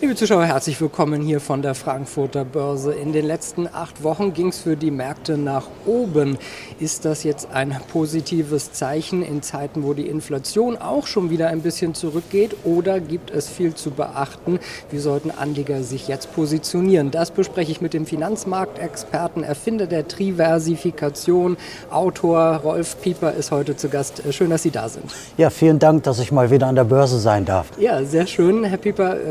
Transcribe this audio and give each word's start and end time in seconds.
Liebe 0.00 0.14
Zuschauer, 0.14 0.44
herzlich 0.44 0.80
willkommen 0.80 1.22
hier 1.22 1.40
von 1.40 1.60
der 1.60 1.74
Frankfurter 1.74 2.44
Börse. 2.44 2.92
In 2.92 3.12
den 3.12 3.26
letzten 3.26 3.66
acht 3.66 4.04
Wochen 4.04 4.32
ging 4.32 4.50
es 4.50 4.60
für 4.60 4.76
die 4.76 4.92
Märkte 4.92 5.36
nach 5.36 5.64
oben. 5.86 6.38
Ist 6.78 7.04
das 7.04 7.24
jetzt 7.24 7.50
ein 7.52 7.76
positives 7.92 8.70
Zeichen 8.70 9.24
in 9.24 9.42
Zeiten, 9.42 9.82
wo 9.82 9.94
die 9.94 10.06
Inflation 10.06 10.76
auch 10.76 11.08
schon 11.08 11.30
wieder 11.30 11.48
ein 11.48 11.62
bisschen 11.62 11.94
zurückgeht? 11.94 12.54
Oder 12.62 13.00
gibt 13.00 13.32
es 13.32 13.48
viel 13.48 13.74
zu 13.74 13.90
beachten? 13.90 14.60
Wie 14.92 15.00
sollten 15.00 15.32
Anleger 15.32 15.82
sich 15.82 16.06
jetzt 16.06 16.32
positionieren? 16.32 17.10
Das 17.10 17.32
bespreche 17.32 17.72
ich 17.72 17.80
mit 17.80 17.92
dem 17.92 18.06
Finanzmarktexperten, 18.06 19.42
Erfinder 19.42 19.88
der 19.88 20.06
Triversifikation, 20.06 21.56
Autor 21.90 22.60
Rolf 22.62 23.02
Pieper 23.02 23.32
ist 23.32 23.50
heute 23.50 23.74
zu 23.74 23.88
Gast. 23.88 24.22
Schön, 24.30 24.50
dass 24.50 24.62
Sie 24.62 24.70
da 24.70 24.88
sind. 24.88 25.06
Ja, 25.36 25.50
vielen 25.50 25.80
Dank, 25.80 26.04
dass 26.04 26.20
ich 26.20 26.30
mal 26.30 26.52
wieder 26.52 26.68
an 26.68 26.76
der 26.76 26.84
Börse 26.84 27.18
sein 27.18 27.44
darf. 27.44 27.72
Ja, 27.80 28.04
sehr 28.04 28.28
schön, 28.28 28.62
Herr 28.62 28.78
Pieper. 28.78 29.16
Äh, 29.16 29.24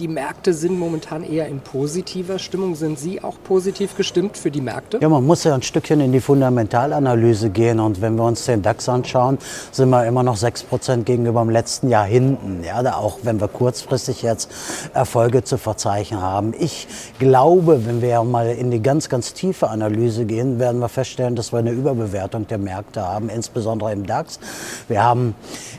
die 0.00 0.07
die 0.08 0.14
Märkte 0.14 0.54
sind 0.54 0.78
momentan 0.78 1.22
eher 1.22 1.48
in 1.48 1.60
positiver 1.60 2.38
Stimmung. 2.38 2.74
Sind 2.74 2.98
Sie 2.98 3.22
auch 3.22 3.36
positiv 3.44 3.94
gestimmt 3.94 4.38
für 4.38 4.50
die 4.50 4.62
Märkte? 4.62 4.98
Ja, 5.02 5.08
man 5.10 5.26
muss 5.26 5.44
ja 5.44 5.54
ein 5.54 5.60
Stückchen 5.60 6.00
in 6.00 6.12
die 6.12 6.20
Fundamentalanalyse 6.20 7.50
gehen. 7.50 7.78
Und 7.78 8.00
wenn 8.00 8.16
wir 8.16 8.24
uns 8.24 8.46
den 8.46 8.62
DAX 8.62 8.88
anschauen, 8.88 9.36
sind 9.70 9.90
wir 9.90 10.06
immer 10.06 10.22
noch 10.22 10.36
6 10.36 10.62
Prozent 10.62 11.04
gegenüber 11.04 11.42
dem 11.42 11.50
letzten 11.50 11.90
Jahr 11.90 12.06
hinten. 12.06 12.64
Ja, 12.64 12.96
auch 12.96 13.18
wenn 13.22 13.38
wir 13.38 13.48
kurzfristig 13.48 14.22
jetzt 14.22 14.50
Erfolge 14.94 15.44
zu 15.44 15.58
verzeichnen 15.58 16.22
haben. 16.22 16.54
Ich 16.58 16.88
glaube, 17.18 17.84
wenn 17.84 18.00
wir 18.00 18.24
mal 18.24 18.48
in 18.48 18.70
die 18.70 18.80
ganz, 18.80 19.10
ganz 19.10 19.34
tiefe 19.34 19.68
Analyse 19.68 20.24
gehen, 20.24 20.58
werden 20.58 20.80
wir 20.80 20.88
feststellen, 20.88 21.36
dass 21.36 21.52
wir 21.52 21.58
eine 21.58 21.72
Überbewertung 21.72 22.46
der 22.46 22.58
Märkte 22.58 23.02
haben, 23.06 23.28
insbesondere 23.28 23.92
im 23.92 24.06
DAX. 24.06 24.40
Wir 24.88 25.02
haben 25.02 25.34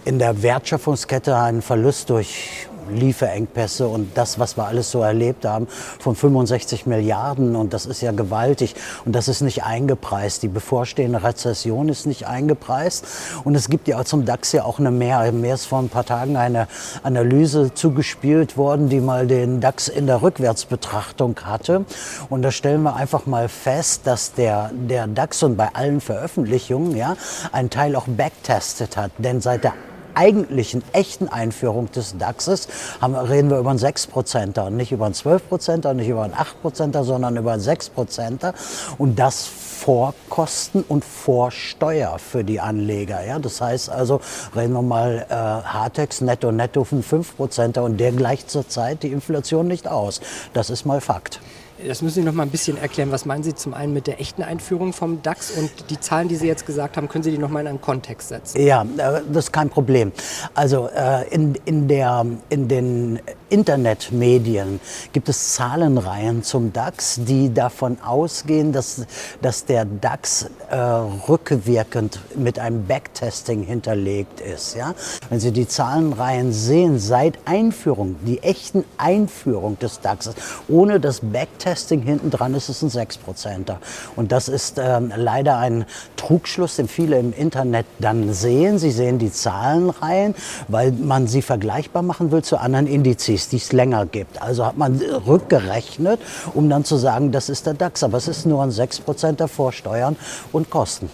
in 0.05 0.19
der 0.19 0.43
Wertschöpfungskette 0.43 1.35
einen 1.35 1.63
Verlust 1.63 2.11
durch 2.11 2.67
Lieferengpässe 2.93 3.87
und 3.87 4.17
das, 4.17 4.39
was 4.39 4.57
wir 4.57 4.65
alles 4.65 4.91
so 4.91 5.01
erlebt 5.01 5.45
haben, 5.45 5.67
von 5.99 6.15
65 6.15 6.85
Milliarden. 6.85 7.55
Und 7.55 7.73
das 7.73 7.85
ist 7.85 8.01
ja 8.01 8.11
gewaltig. 8.11 8.75
Und 9.05 9.13
das 9.15 9.27
ist 9.27 9.41
nicht 9.41 9.63
eingepreist. 9.63 10.43
Die 10.43 10.47
bevorstehende 10.47 11.23
Rezession 11.23 11.89
ist 11.89 12.05
nicht 12.05 12.27
eingepreist. 12.27 13.05
Und 13.43 13.55
es 13.55 13.69
gibt 13.69 13.87
ja 13.87 14.03
zum 14.03 14.25
DAX 14.25 14.51
ja 14.51 14.63
auch 14.63 14.79
eine 14.79 14.91
mehr. 14.91 15.31
Mir 15.31 15.53
ist 15.53 15.65
vor 15.65 15.79
ein 15.79 15.89
paar 15.89 16.05
Tagen 16.05 16.37
eine 16.37 16.67
Analyse 17.03 17.73
zugespielt 17.73 18.57
worden, 18.57 18.89
die 18.89 18.99
mal 18.99 19.27
den 19.27 19.61
DAX 19.61 19.87
in 19.87 20.07
der 20.07 20.21
Rückwärtsbetrachtung 20.21 21.35
hatte. 21.43 21.85
Und 22.29 22.41
da 22.41 22.51
stellen 22.51 22.83
wir 22.83 22.95
einfach 22.95 23.25
mal 23.25 23.49
fest, 23.49 24.01
dass 24.05 24.33
der, 24.33 24.71
der 24.73 25.07
DAX 25.07 25.43
und 25.43 25.57
bei 25.57 25.69
allen 25.73 26.01
Veröffentlichungen 26.01 26.95
ja, 26.95 27.15
einen 27.51 27.69
Teil 27.69 27.95
auch 27.95 28.07
backtestet 28.07 28.97
hat. 28.97 29.11
Denn 29.17 29.41
seit 29.41 29.63
der 29.63 29.73
eigentlichen, 30.19 30.83
echten 30.91 31.29
Einführung 31.29 31.89
des 31.91 32.17
DAXes 32.17 32.67
haben, 32.99 33.15
reden 33.15 33.49
wir 33.49 33.59
über 33.59 33.69
einen 33.69 33.79
6%er 33.79 34.65
und 34.65 34.75
nicht 34.75 34.91
über 34.91 35.05
einen 35.05 35.15
12%er, 35.15 35.93
nicht 35.93 36.09
über 36.09 36.23
einen 36.23 36.33
8%er, 36.33 37.05
sondern 37.05 37.37
über 37.37 37.53
einen 37.53 37.61
6%er. 37.61 38.53
Und 38.97 39.17
das 39.17 39.45
vor 39.45 40.13
Kosten 40.29 40.83
und 40.87 41.05
vor 41.05 41.51
Steuer 41.51 42.19
für 42.19 42.43
die 42.43 42.59
Anleger. 42.59 43.25
Ja? 43.25 43.39
Das 43.39 43.61
heißt 43.61 43.89
also, 43.89 44.19
reden 44.53 44.73
wir 44.73 44.81
mal 44.81 45.25
äh, 45.29 45.33
Hartex 45.33 46.19
netto 46.19 46.51
netto 46.51 46.83
von 46.83 47.01
5%er 47.01 47.83
und 47.83 47.97
der 47.97 48.11
gleicht 48.11 48.51
zurzeit 48.51 49.03
die 49.03 49.11
Inflation 49.11 49.67
nicht 49.67 49.87
aus. 49.87 50.19
Das 50.53 50.69
ist 50.69 50.85
mal 50.85 50.99
Fakt. 50.99 51.39
Das 51.87 52.01
müssen 52.01 52.15
Sie 52.15 52.23
noch 52.23 52.33
mal 52.33 52.43
ein 52.43 52.49
bisschen 52.49 52.77
erklären. 52.77 53.11
Was 53.11 53.25
meinen 53.25 53.43
Sie 53.43 53.55
zum 53.55 53.73
einen 53.73 53.93
mit 53.93 54.07
der 54.07 54.19
echten 54.19 54.43
Einführung 54.43 54.91
vom 54.91 55.21
DAX 55.21 55.51
und 55.51 55.71
die 55.89 55.99
Zahlen, 55.99 56.27
die 56.27 56.35
Sie 56.35 56.47
jetzt 56.47 56.65
gesagt 56.65 56.97
haben, 56.97 57.07
können 57.07 57.23
Sie 57.23 57.31
die 57.31 57.37
noch 57.37 57.49
mal 57.49 57.61
in 57.61 57.67
einen 57.67 57.81
Kontext 57.81 58.29
setzen? 58.29 58.61
Ja, 58.61 58.83
äh, 58.83 59.21
das 59.31 59.45
ist 59.45 59.53
kein 59.53 59.69
Problem. 59.69 60.11
Also 60.53 60.89
äh, 60.89 61.27
in, 61.29 61.55
in, 61.65 61.87
der, 61.87 62.25
in 62.49 62.67
den 62.67 63.19
Internetmedien 63.49 64.79
gibt 65.13 65.29
es 65.29 65.53
Zahlenreihen 65.53 66.43
zum 66.43 66.73
DAX, 66.73 67.19
die 67.23 67.53
davon 67.53 67.97
ausgehen, 68.01 68.71
dass, 68.71 69.05
dass 69.41 69.65
der 69.65 69.85
DAX 69.85 70.49
äh, 70.69 70.75
rückwirkend 70.75 72.19
mit 72.35 72.59
einem 72.59 72.85
Backtesting 72.85 73.63
hinterlegt 73.63 74.41
ist. 74.41 74.75
Ja? 74.75 74.93
Wenn 75.29 75.39
Sie 75.39 75.51
die 75.51 75.67
Zahlenreihen 75.67 76.53
sehen, 76.53 76.99
seit 76.99 77.39
Einführung, 77.45 78.15
die 78.25 78.41
echten 78.43 78.83
Einführung 78.97 79.77
des 79.79 80.01
DAXes, 80.01 80.35
ohne 80.67 80.99
das 80.99 81.21
Backtesting, 81.21 81.69
Testing 81.79 82.01
hinten 82.01 82.29
dran 82.29 82.53
ist 82.53 82.69
es 82.69 82.81
ein 82.81 82.89
6%er. 82.89 83.79
Und 84.15 84.31
das 84.31 84.49
ist 84.49 84.79
ähm, 84.79 85.11
leider 85.15 85.57
ein 85.57 85.85
Trugschluss, 86.17 86.75
den 86.75 86.87
viele 86.87 87.19
im 87.19 87.33
Internet 87.33 87.85
dann 87.99 88.33
sehen. 88.33 88.79
Sie 88.79 88.91
sehen 88.91 89.19
die 89.19 89.31
Zahlenreihen, 89.31 90.35
weil 90.67 90.91
man 90.91 91.27
sie 91.27 91.41
vergleichbar 91.41 92.01
machen 92.01 92.31
will 92.31 92.43
zu 92.43 92.57
anderen 92.57 92.87
Indizes, 92.87 93.38
die 93.47 93.57
es 93.57 93.71
länger 93.71 94.05
gibt. 94.05 94.41
Also 94.41 94.65
hat 94.65 94.77
man 94.77 94.99
rückgerechnet, 94.99 96.19
um 96.53 96.69
dann 96.69 96.83
zu 96.83 96.97
sagen, 96.97 97.31
das 97.31 97.47
ist 97.49 97.65
der 97.65 97.75
DAX. 97.75 98.03
Aber 98.03 98.17
es 98.17 98.27
ist 98.27 98.45
nur 98.45 98.61
ein 98.61 98.71
6%er 98.71 99.47
vor 99.47 99.71
Steuern 99.71 100.17
und 100.51 100.69
Kosten 100.69 101.09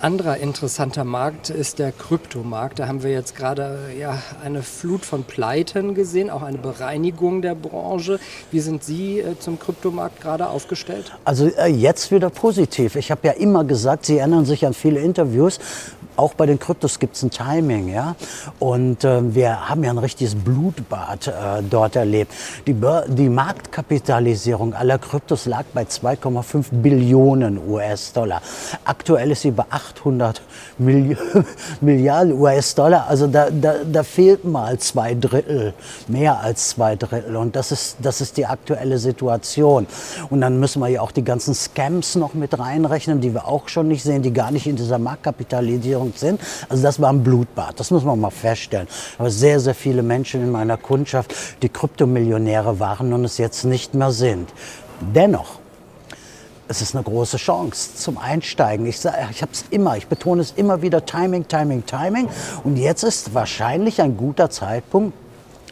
anderer 0.00 0.36
interessanter 0.36 1.04
Markt 1.04 1.50
ist 1.50 1.78
der 1.78 1.92
Kryptomarkt. 1.92 2.78
Da 2.78 2.88
haben 2.88 3.02
wir 3.02 3.10
jetzt 3.10 3.34
gerade 3.34 3.90
ja, 3.98 4.18
eine 4.44 4.62
Flut 4.62 5.04
von 5.04 5.24
Pleiten 5.24 5.94
gesehen, 5.94 6.30
auch 6.30 6.42
eine 6.42 6.58
Bereinigung 6.58 7.42
der 7.42 7.54
Branche. 7.54 8.20
Wie 8.50 8.60
sind 8.60 8.84
Sie 8.84 9.20
äh, 9.20 9.38
zum 9.38 9.58
Kryptomarkt 9.58 10.20
gerade 10.20 10.48
aufgestellt? 10.48 11.12
Also 11.24 11.48
äh, 11.48 11.66
jetzt 11.66 12.10
wieder 12.12 12.30
positiv. 12.30 12.96
Ich 12.96 13.10
habe 13.10 13.26
ja 13.26 13.32
immer 13.32 13.64
gesagt, 13.64 14.06
Sie 14.06 14.18
erinnern 14.18 14.44
sich 14.44 14.66
an 14.66 14.74
viele 14.74 15.00
Interviews, 15.00 15.58
auch 16.18 16.34
bei 16.34 16.46
den 16.46 16.58
Kryptos 16.58 16.98
gibt 16.98 17.14
es 17.14 17.22
ein 17.22 17.30
Timing, 17.30 17.88
ja. 17.88 18.16
Und 18.58 19.04
äh, 19.04 19.34
wir 19.34 19.68
haben 19.68 19.84
ja 19.84 19.90
ein 19.90 19.98
richtiges 19.98 20.34
Blutbad 20.34 21.28
äh, 21.28 21.32
dort 21.62 21.94
erlebt. 21.94 22.32
Die, 22.66 22.74
die 22.74 23.28
Marktkapitalisierung 23.28 24.74
aller 24.74 24.98
Kryptos 24.98 25.46
lag 25.46 25.64
bei 25.72 25.84
2,5 25.84 26.66
Billionen 26.72 27.60
US-Dollar. 27.68 28.42
Aktuell 28.84 29.30
ist 29.30 29.42
sie 29.42 29.52
bei 29.52 29.66
800 29.88 30.42
Milli 30.78 31.16
Milliarden 31.80 32.32
US-Dollar. 32.40 33.06
Also 33.08 33.26
da, 33.26 33.50
da, 33.50 33.76
da 33.90 34.02
fehlt 34.02 34.44
mal 34.44 34.78
zwei 34.78 35.14
Drittel, 35.14 35.74
mehr 36.06 36.40
als 36.40 36.70
zwei 36.70 36.96
Drittel. 36.96 37.36
Und 37.36 37.56
das 37.56 37.72
ist, 37.72 37.96
das 38.02 38.20
ist 38.20 38.36
die 38.36 38.46
aktuelle 38.46 38.98
Situation. 38.98 39.86
Und 40.30 40.40
dann 40.40 40.60
müssen 40.60 40.80
wir 40.80 40.88
ja 40.88 41.00
auch 41.00 41.12
die 41.12 41.24
ganzen 41.24 41.54
Scams 41.54 42.16
noch 42.16 42.34
mit 42.34 42.58
reinrechnen, 42.58 43.20
die 43.20 43.34
wir 43.34 43.46
auch 43.46 43.68
schon 43.68 43.88
nicht 43.88 44.02
sehen, 44.02 44.22
die 44.22 44.32
gar 44.32 44.50
nicht 44.50 44.66
in 44.66 44.76
dieser 44.76 44.98
Marktkapitalisierung 44.98 46.12
sind. 46.14 46.40
Also 46.68 46.82
das 46.82 47.00
war 47.00 47.10
ein 47.10 47.22
Blutbad, 47.22 47.78
das 47.78 47.90
muss 47.90 48.04
man 48.04 48.20
mal 48.20 48.30
feststellen. 48.30 48.88
Aber 49.18 49.30
sehr, 49.30 49.60
sehr 49.60 49.74
viele 49.74 50.02
Menschen 50.02 50.42
in 50.42 50.50
meiner 50.50 50.76
Kundschaft, 50.76 51.34
die 51.62 51.68
Kryptomillionäre 51.68 52.80
waren 52.80 53.12
und 53.12 53.24
es 53.24 53.38
jetzt 53.38 53.64
nicht 53.64 53.94
mehr 53.94 54.12
sind. 54.12 54.52
Dennoch, 55.00 55.60
es 56.68 56.82
ist 56.82 56.94
eine 56.94 57.02
große 57.02 57.38
Chance 57.38 57.96
zum 57.96 58.18
Einsteigen. 58.18 58.86
Ich, 58.86 59.04
ich 59.04 59.42
habe 59.42 59.52
es 59.52 59.64
immer, 59.70 59.96
ich 59.96 60.06
betone 60.06 60.42
es 60.42 60.52
immer 60.52 60.82
wieder, 60.82 61.04
Timing, 61.04 61.48
Timing, 61.48 61.84
Timing. 61.86 62.28
Und 62.62 62.76
jetzt 62.76 63.02
ist 63.02 63.34
wahrscheinlich 63.34 64.00
ein 64.02 64.16
guter 64.16 64.50
Zeitpunkt, 64.50 65.14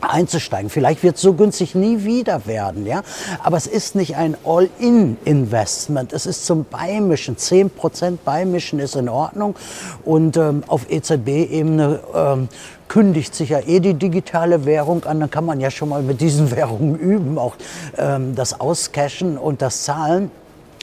einzusteigen. 0.00 0.70
Vielleicht 0.70 1.02
wird 1.02 1.16
es 1.16 1.22
so 1.22 1.34
günstig 1.34 1.74
nie 1.74 2.04
wieder 2.04 2.46
werden, 2.46 2.86
ja. 2.86 3.02
Aber 3.42 3.56
es 3.56 3.66
ist 3.66 3.94
nicht 3.94 4.16
ein 4.16 4.36
All-in-Investment. 4.44 6.12
Es 6.12 6.26
ist 6.26 6.46
zum 6.46 6.64
Beimischen. 6.64 7.36
10% 7.36 8.18
Beimischen 8.24 8.78
ist 8.78 8.96
in 8.96 9.08
Ordnung. 9.08 9.56
Und 10.04 10.36
ähm, 10.36 10.64
auf 10.66 10.90
EZB-Ebene 10.90 12.00
ähm, 12.14 12.48
kündigt 12.88 13.34
sich 13.34 13.50
ja 13.50 13.60
eh 13.60 13.80
die 13.80 13.94
digitale 13.94 14.64
Währung 14.64 15.04
an. 15.04 15.20
Dann 15.20 15.30
kann 15.30 15.46
man 15.46 15.60
ja 15.60 15.70
schon 15.70 15.88
mal 15.88 16.02
mit 16.02 16.20
diesen 16.20 16.50
Währungen 16.54 16.96
üben, 16.96 17.38
auch 17.38 17.56
ähm, 17.96 18.34
das 18.34 18.60
Auscashen 18.60 19.38
und 19.38 19.62
das 19.62 19.84
Zahlen. 19.84 20.30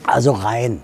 Also 0.06 0.32
rein. 0.32 0.82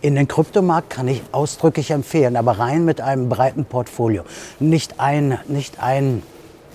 In 0.00 0.14
den 0.14 0.26
Kryptomarkt 0.26 0.90
kann 0.90 1.06
ich 1.08 1.22
ausdrücklich 1.32 1.90
empfehlen, 1.90 2.36
aber 2.36 2.58
rein 2.58 2.84
mit 2.84 3.00
einem 3.00 3.28
breiten 3.28 3.64
Portfolio. 3.64 4.24
Nicht 4.58 4.98
ein, 4.98 5.38
nicht 5.46 5.80
ein 5.80 6.22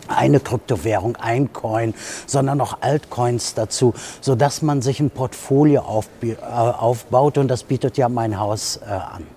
eine 0.07 0.39
Kryptowährung, 0.39 1.17
ein 1.17 1.51
Coin, 1.51 1.93
sondern 2.25 2.61
auch 2.61 2.77
Altcoins 2.79 3.55
dazu, 3.55 3.93
sodass 4.21 4.61
man 4.61 4.81
sich 4.81 5.01
ein 5.01 5.09
Portfolio 5.09 6.03
äh, 6.21 6.35
aufbaut 6.45 7.37
und 7.37 7.49
das 7.49 7.63
bietet 7.63 7.97
ja 7.97 8.07
mein 8.09 8.39
Haus 8.39 8.77
äh, 8.77 8.89
an. 8.89 9.27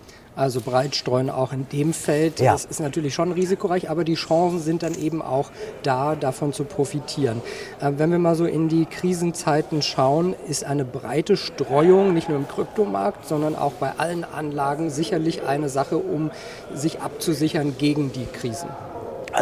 Also 0.40 0.62
breit 0.62 0.96
streuen 0.96 1.28
auch 1.28 1.52
in 1.52 1.68
dem 1.68 1.92
Feld. 1.92 2.40
Ja. 2.40 2.52
Das 2.52 2.64
ist 2.64 2.80
natürlich 2.80 3.12
schon 3.12 3.30
risikoreich, 3.30 3.90
aber 3.90 4.04
die 4.04 4.14
Chancen 4.14 4.58
sind 4.58 4.82
dann 4.82 4.94
eben 4.94 5.20
auch 5.20 5.50
da, 5.82 6.16
davon 6.16 6.54
zu 6.54 6.64
profitieren. 6.64 7.42
Äh, 7.78 7.92
wenn 7.98 8.10
wir 8.10 8.18
mal 8.18 8.34
so 8.34 8.46
in 8.46 8.70
die 8.70 8.86
Krisenzeiten 8.86 9.82
schauen, 9.82 10.34
ist 10.48 10.64
eine 10.64 10.86
breite 10.86 11.36
Streuung 11.36 12.14
nicht 12.14 12.30
nur 12.30 12.38
im 12.38 12.48
Kryptomarkt, 12.48 13.28
sondern 13.28 13.54
auch 13.54 13.72
bei 13.72 13.92
allen 13.98 14.24
Anlagen 14.24 14.88
sicherlich 14.88 15.42
eine 15.42 15.68
Sache, 15.68 15.98
um 15.98 16.30
sich 16.72 17.02
abzusichern 17.02 17.74
gegen 17.76 18.10
die 18.10 18.24
Krisen. 18.24 18.70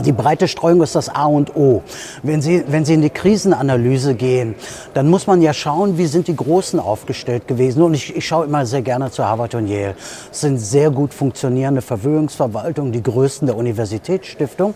Die 0.00 0.12
breite 0.12 0.48
Streuung 0.48 0.82
ist 0.82 0.94
das 0.94 1.08
A 1.08 1.26
und 1.26 1.56
O. 1.56 1.82
Wenn 2.22 2.42
Sie, 2.42 2.64
wenn 2.68 2.84
Sie 2.84 2.94
in 2.94 3.02
die 3.02 3.10
Krisenanalyse 3.10 4.14
gehen, 4.14 4.54
dann 4.94 5.08
muss 5.08 5.26
man 5.26 5.42
ja 5.42 5.52
schauen, 5.52 5.98
wie 5.98 6.06
sind 6.06 6.28
die 6.28 6.36
Großen 6.36 6.78
aufgestellt 6.80 7.48
gewesen. 7.48 7.82
Und 7.82 7.94
ich, 7.94 8.14
ich 8.16 8.26
schaue 8.26 8.46
immer 8.46 8.66
sehr 8.66 8.82
gerne 8.82 9.10
zu 9.10 9.24
Harvard 9.24 9.54
und 9.54 9.66
Yale. 9.66 9.94
Es 10.30 10.40
sind 10.40 10.58
sehr 10.58 10.90
gut 10.90 11.14
funktionierende 11.14 11.82
Verwöhnungsverwaltungen, 11.82 12.92
die 12.92 13.02
größten 13.02 13.46
der 13.46 13.56
Universitätsstiftung. 13.56 14.74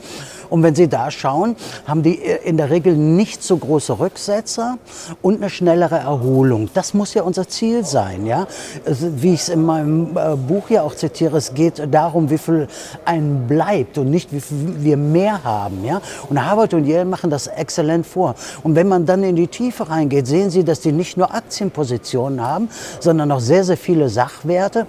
Und 0.52 0.62
wenn 0.62 0.74
Sie 0.74 0.86
da 0.86 1.10
schauen, 1.10 1.56
haben 1.86 2.02
die 2.02 2.16
in 2.16 2.58
der 2.58 2.68
Regel 2.68 2.94
nicht 2.94 3.42
so 3.42 3.56
große 3.56 3.98
Rücksetzer 3.98 4.76
und 5.22 5.36
eine 5.36 5.48
schnellere 5.48 5.96
Erholung. 5.96 6.68
Das 6.74 6.92
muss 6.92 7.14
ja 7.14 7.22
unser 7.22 7.48
Ziel 7.48 7.86
sein. 7.86 8.26
Ja? 8.26 8.46
Wie 8.84 9.32
ich 9.32 9.40
es 9.40 9.48
in 9.48 9.64
meinem 9.64 10.14
äh, 10.14 10.36
Buch 10.36 10.68
ja 10.68 10.82
auch 10.82 10.94
zitiere, 10.94 11.38
es 11.38 11.54
geht 11.54 11.82
darum, 11.90 12.28
wie 12.28 12.36
viel 12.36 12.68
einem 13.06 13.46
bleibt 13.46 13.96
und 13.96 14.10
nicht, 14.10 14.30
wie 14.30 14.42
viel 14.42 14.74
wir 14.80 14.98
mehr 14.98 15.42
haben. 15.42 15.86
Ja? 15.86 16.02
Und 16.28 16.44
Harvard 16.44 16.74
und 16.74 16.84
Yale 16.84 17.06
machen 17.06 17.30
das 17.30 17.46
exzellent 17.46 18.06
vor. 18.06 18.34
Und 18.62 18.76
wenn 18.76 18.88
man 18.88 19.06
dann 19.06 19.22
in 19.22 19.36
die 19.36 19.48
Tiefe 19.48 19.88
reingeht, 19.88 20.26
sehen 20.26 20.50
Sie, 20.50 20.64
dass 20.64 20.80
die 20.80 20.92
nicht 20.92 21.16
nur 21.16 21.34
Aktienpositionen 21.34 22.42
haben, 22.42 22.68
sondern 23.00 23.32
auch 23.32 23.40
sehr, 23.40 23.64
sehr 23.64 23.78
viele 23.78 24.10
Sachwerte. 24.10 24.86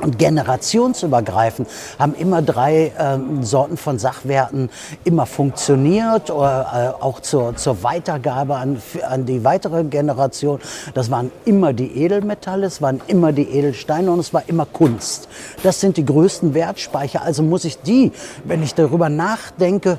Und 0.00 0.18
generationsübergreifend 0.18 1.68
haben 1.98 2.14
immer 2.14 2.42
drei 2.42 2.92
äh, 2.98 3.42
Sorten 3.42 3.76
von 3.76 3.98
Sachwerten 3.98 4.68
immer 5.04 5.26
funktioniert, 5.26 6.30
oder, 6.30 6.94
äh, 7.00 7.02
auch 7.02 7.20
zur, 7.20 7.56
zur 7.56 7.82
Weitergabe 7.82 8.56
an, 8.56 8.82
an 9.08 9.24
die 9.24 9.42
weitere 9.44 9.84
Generation. 9.84 10.60
Das 10.94 11.10
waren 11.10 11.32
immer 11.44 11.72
die 11.72 12.02
Edelmetalle, 12.02 12.66
es 12.66 12.82
waren 12.82 13.00
immer 13.06 13.32
die 13.32 13.50
Edelsteine 13.50 14.10
und 14.10 14.20
es 14.20 14.34
war 14.34 14.42
immer 14.46 14.66
Kunst. 14.66 15.28
Das 15.62 15.80
sind 15.80 15.96
die 15.96 16.04
größten 16.04 16.52
Wertspeicher. 16.52 17.22
Also 17.22 17.42
muss 17.42 17.64
ich 17.64 17.80
die, 17.80 18.12
wenn 18.44 18.62
ich 18.62 18.74
darüber 18.74 19.08
nachdenke, 19.08 19.98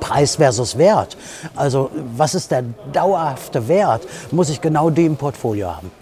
Preis 0.00 0.36
versus 0.36 0.78
Wert. 0.78 1.16
Also 1.54 1.90
was 2.16 2.34
ist 2.34 2.50
der 2.50 2.64
dauerhafte 2.92 3.68
Wert? 3.68 4.02
Muss 4.32 4.50
ich 4.50 4.60
genau 4.60 4.90
die 4.90 5.06
im 5.06 5.16
Portfolio 5.16 5.76
haben. 5.76 5.92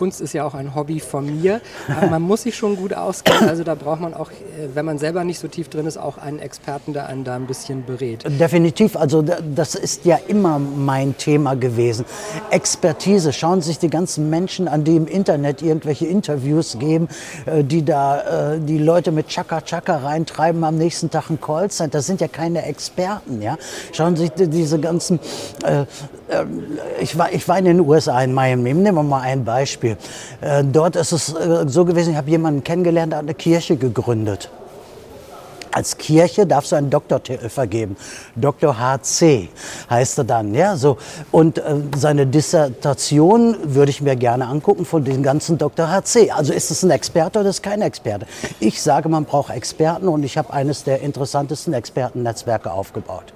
Kunst 0.00 0.22
ist 0.22 0.32
ja 0.32 0.46
auch 0.46 0.54
ein 0.54 0.74
Hobby 0.74 0.98
von 0.98 1.42
mir. 1.42 1.60
Aber 1.94 2.06
man 2.06 2.22
muss 2.22 2.44
sich 2.44 2.56
schon 2.56 2.74
gut 2.76 2.94
auskennen. 2.94 3.50
Also 3.50 3.64
da 3.64 3.74
braucht 3.74 4.00
man 4.00 4.14
auch, 4.14 4.30
äh, 4.30 4.68
wenn 4.72 4.86
man 4.86 4.96
selber 4.96 5.24
nicht 5.24 5.38
so 5.38 5.46
tief 5.46 5.68
drin 5.68 5.84
ist, 5.84 5.98
auch 5.98 6.16
einen 6.16 6.38
Experten, 6.38 6.94
der 6.94 7.06
einen 7.06 7.22
da 7.22 7.36
ein 7.36 7.46
bisschen 7.46 7.84
berät. 7.84 8.24
Definitiv. 8.26 8.96
Also 8.96 9.20
das 9.20 9.74
ist 9.74 10.06
ja 10.06 10.18
immer 10.26 10.58
mein 10.58 11.18
Thema 11.18 11.54
gewesen. 11.54 12.06
Expertise. 12.50 13.34
Schauen 13.34 13.60
Sie 13.60 13.68
sich 13.68 13.78
die 13.78 13.90
ganzen 13.90 14.30
Menschen 14.30 14.68
an, 14.68 14.84
die 14.84 14.96
im 14.96 15.06
Internet 15.06 15.60
irgendwelche 15.60 16.06
Interviews 16.06 16.78
geben, 16.78 17.08
äh, 17.44 17.62
die 17.62 17.84
da 17.84 18.54
äh, 18.54 18.58
die 18.58 18.78
Leute 18.78 19.12
mit 19.12 19.28
Chaka 19.28 19.60
Chaka 19.60 19.98
reintreiben, 19.98 20.64
am 20.64 20.78
nächsten 20.78 21.10
Tag 21.10 21.28
ein 21.28 21.38
Callcenter. 21.42 21.98
Das 21.98 22.06
sind 22.06 22.22
ja 22.22 22.28
keine 22.28 22.64
Experten. 22.64 23.42
Ja? 23.42 23.58
Schauen 23.92 24.16
Sie 24.16 24.30
sich 24.34 24.48
diese 24.48 24.78
ganzen 24.78 25.20
äh, 25.62 25.84
ich 27.00 27.16
war, 27.18 27.32
ich 27.32 27.46
war 27.48 27.58
in 27.58 27.64
den 27.64 27.80
USA, 27.80 28.20
in 28.22 28.32
Miami. 28.32 28.74
Nehmen 28.74 28.94
wir 28.94 29.02
mal 29.02 29.22
ein 29.22 29.44
Beispiel. 29.44 29.96
Äh, 30.40 30.64
dort 30.64 30.96
ist 30.96 31.12
es 31.12 31.34
äh, 31.34 31.64
so 31.66 31.84
gewesen, 31.84 32.12
ich 32.12 32.16
habe 32.16 32.30
jemanden 32.30 32.64
kennengelernt, 32.64 33.12
der 33.12 33.18
hat 33.18 33.24
eine 33.24 33.34
Kirche 33.34 33.76
gegründet. 33.76 34.50
Als 35.72 35.96
Kirche 35.96 36.46
darfst 36.46 36.72
du 36.72 36.76
einen 36.76 36.90
Doktortitel 36.90 37.48
vergeben. 37.48 37.96
Dr. 38.34 38.76
HC 38.76 39.48
heißt 39.88 40.18
er 40.18 40.24
dann. 40.24 40.52
Ja, 40.52 40.76
so. 40.76 40.98
Und 41.30 41.58
äh, 41.58 41.76
seine 41.96 42.26
Dissertation 42.26 43.56
würde 43.62 43.90
ich 43.90 44.00
mir 44.00 44.16
gerne 44.16 44.48
angucken 44.48 44.84
von 44.84 45.04
den 45.04 45.22
ganzen 45.22 45.58
Dr. 45.58 45.88
HC. 45.88 46.32
Also 46.32 46.52
ist 46.52 46.72
es 46.72 46.82
ein 46.82 46.90
Experte 46.90 47.38
oder 47.38 47.50
ist 47.50 47.56
es 47.56 47.62
kein 47.62 47.82
Experte? 47.82 48.26
Ich 48.58 48.82
sage, 48.82 49.08
man 49.08 49.24
braucht 49.24 49.54
Experten 49.54 50.08
und 50.08 50.24
ich 50.24 50.36
habe 50.36 50.52
eines 50.52 50.82
der 50.82 51.02
interessantesten 51.02 51.72
Expertennetzwerke 51.72 52.72
aufgebaut 52.72 53.32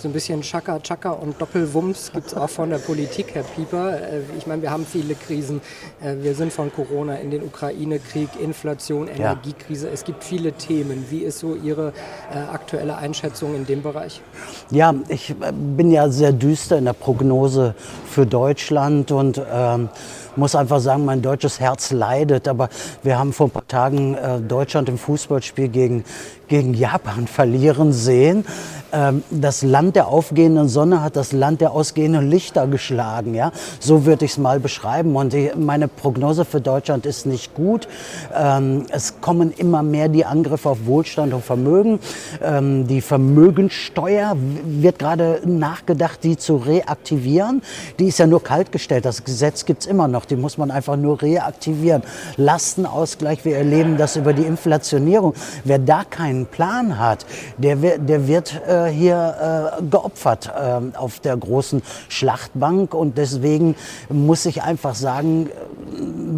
so 0.00 0.08
ein 0.08 0.12
bisschen 0.12 0.40
Chaka 0.40 0.78
Chaka 0.80 1.10
und 1.10 1.40
Doppelwumms 1.40 2.12
gibt 2.12 2.28
es 2.28 2.34
auch 2.34 2.48
von 2.48 2.70
der 2.70 2.78
Politik, 2.78 3.34
Herr 3.34 3.42
Pieper. 3.42 4.00
Äh, 4.00 4.20
ich 4.38 4.46
meine, 4.46 4.62
wir 4.62 4.70
haben 4.70 4.86
viele 4.86 5.14
Krisen. 5.14 5.60
Äh, 6.02 6.22
wir 6.22 6.34
sind 6.34 6.52
von 6.52 6.72
Corona 6.72 7.16
in 7.16 7.30
den 7.30 7.42
Ukraine-Krieg, 7.42 8.30
Inflation, 8.42 9.08
Energiekrise. 9.08 9.88
Ja. 9.88 9.92
Es 9.92 10.04
gibt 10.04 10.24
viele 10.24 10.52
Themen. 10.52 11.06
Wie 11.10 11.18
ist 11.18 11.40
so 11.40 11.54
Ihre 11.54 11.92
äh, 12.32 12.38
aktuelle 12.38 12.96
Einschätzung 12.96 13.54
in 13.54 13.66
dem 13.66 13.82
Bereich? 13.82 14.22
Ja, 14.70 14.94
ich 15.08 15.34
bin 15.76 15.90
ja 15.90 16.08
sehr 16.08 16.32
düster 16.32 16.78
in 16.78 16.86
der 16.86 16.94
Prognose 16.94 17.74
für 18.06 18.24
Deutschland 18.24 19.12
und 19.12 19.40
ähm, 19.52 19.90
muss 20.40 20.56
einfach 20.56 20.80
sagen, 20.80 21.04
mein 21.04 21.22
deutsches 21.22 21.60
Herz 21.60 21.92
leidet. 21.92 22.48
Aber 22.48 22.68
wir 23.04 23.18
haben 23.18 23.32
vor 23.32 23.46
ein 23.46 23.50
paar 23.50 23.68
Tagen 23.68 24.14
äh, 24.14 24.40
Deutschland 24.40 24.88
im 24.88 24.98
Fußballspiel 24.98 25.68
gegen, 25.68 26.04
gegen 26.48 26.74
Japan 26.74 27.28
verlieren 27.28 27.92
sehen. 27.92 28.44
Ähm, 28.92 29.22
das 29.30 29.62
Land 29.62 29.96
der 29.96 30.08
aufgehenden 30.08 30.68
Sonne 30.68 31.02
hat 31.02 31.16
das 31.16 31.32
Land 31.32 31.60
der 31.60 31.72
ausgehenden 31.72 32.28
Lichter 32.28 32.66
geschlagen. 32.66 33.34
Ja? 33.34 33.52
So 33.78 34.06
würde 34.06 34.24
ich 34.24 34.32
es 34.32 34.38
mal 34.38 34.60
beschreiben. 34.60 35.14
Und 35.14 35.32
die, 35.32 35.52
meine 35.56 35.88
Prognose 35.88 36.44
für 36.44 36.60
Deutschland 36.60 37.06
ist 37.06 37.26
nicht 37.26 37.54
gut. 37.54 37.88
Ähm, 38.34 38.86
es 38.90 39.20
kommen 39.20 39.52
immer 39.52 39.82
mehr 39.82 40.08
die 40.08 40.24
Angriffe 40.24 40.70
auf 40.70 40.86
Wohlstand 40.86 41.34
und 41.34 41.44
Vermögen. 41.44 42.00
Ähm, 42.42 42.86
die 42.86 43.00
Vermögensteuer 43.00 44.36
wird 44.64 44.98
gerade 44.98 45.42
nachgedacht, 45.44 46.24
die 46.24 46.36
zu 46.36 46.56
reaktivieren. 46.56 47.62
Die 47.98 48.06
ist 48.06 48.18
ja 48.18 48.26
nur 48.26 48.42
kaltgestellt. 48.42 49.04
Das 49.04 49.24
Gesetz 49.24 49.64
gibt 49.64 49.82
es 49.82 49.86
immer 49.86 50.08
noch. 50.08 50.24
Die 50.30 50.36
muss 50.36 50.58
man 50.58 50.70
einfach 50.70 50.96
nur 50.96 51.20
reaktivieren. 51.20 52.02
Lastenausgleich, 52.36 53.44
wir 53.44 53.56
erleben 53.56 53.96
das 53.96 54.16
über 54.16 54.32
die 54.32 54.44
Inflationierung. 54.44 55.34
Wer 55.64 55.78
da 55.78 56.04
keinen 56.04 56.46
Plan 56.46 56.98
hat, 56.98 57.26
der, 57.58 57.76
der 57.76 58.28
wird 58.28 58.60
äh, 58.66 58.86
hier 58.86 59.78
äh, 59.78 59.82
geopfert 59.82 60.50
äh, 60.54 60.96
auf 60.96 61.20
der 61.20 61.36
großen 61.36 61.82
Schlachtbank. 62.08 62.94
Und 62.94 63.18
deswegen 63.18 63.74
muss 64.08 64.46
ich 64.46 64.62
einfach 64.62 64.94
sagen, 64.94 65.50